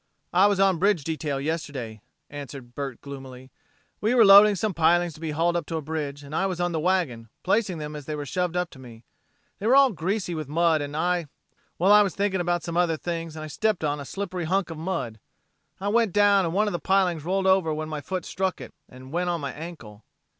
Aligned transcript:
"I 0.33 0.47
was 0.47 0.59
on 0.59 0.75
a 0.75 0.77
bridge 0.79 1.03
detail 1.03 1.39
yesterday," 1.39 2.01
answered 2.27 2.73
Bert 2.73 3.01
gloomily. 3.01 3.51
"We 3.99 4.15
were 4.15 4.25
loading 4.25 4.55
some 4.55 4.73
pilings 4.73 5.13
to 5.13 5.19
be 5.19 5.29
hauled 5.29 5.55
up 5.55 5.67
to 5.67 5.75
a 5.75 5.81
bridge, 5.83 6.23
and 6.23 6.33
I 6.33 6.47
was 6.47 6.59
on 6.59 6.71
the 6.71 6.79
wagon, 6.79 7.29
placing 7.43 7.77
them 7.77 7.95
as 7.95 8.05
they 8.05 8.15
were 8.15 8.25
shoved 8.25 8.57
up 8.57 8.71
to 8.71 8.79
me. 8.79 9.03
They 9.59 9.67
were 9.67 9.75
all 9.75 9.91
greasy 9.91 10.33
with 10.33 10.47
mud, 10.49 10.81
and 10.81 10.97
I 10.97 11.27
well, 11.77 11.91
I 11.91 12.01
was 12.01 12.15
thinking 12.15 12.41
about 12.41 12.63
some 12.63 12.77
other 12.77 12.97
things, 12.97 13.35
and 13.35 13.43
I 13.45 13.47
stepped 13.47 13.83
on 13.83 13.99
a 13.99 14.05
slippery 14.05 14.45
hunk 14.45 14.71
of 14.71 14.77
mud. 14.79 15.19
I 15.79 15.87
went 15.89 16.13
down; 16.13 16.45
then 16.45 16.51
one 16.53 16.67
of 16.67 16.73
the 16.73 16.79
pilings 16.79 17.23
rolled 17.23 17.45
over 17.45 17.71
when 17.71 17.87
my 17.87 18.01
foot 18.01 18.25
struck 18.25 18.59
it, 18.59 18.73
and 18.89 19.11
went 19.11 19.29
on 19.29 19.39
my 19.39 19.51
ankle." 19.53 20.03